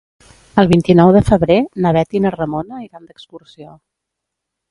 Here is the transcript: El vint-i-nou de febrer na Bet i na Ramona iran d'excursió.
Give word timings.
El 0.61 0.69
vint-i-nou 0.69 1.11
de 1.17 1.21
febrer 1.27 1.57
na 1.85 1.91
Bet 1.97 2.17
i 2.19 2.23
na 2.25 2.33
Ramona 2.37 2.81
iran 2.87 3.07
d'excursió. 3.11 3.77